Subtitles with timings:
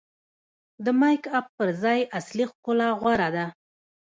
[0.83, 3.45] د میک اپ پر ځای اصلي ښکلا غوره ده.